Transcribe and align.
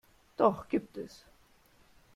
Doch 0.35 0.67
gibt 0.67 0.97
es. 0.97 1.27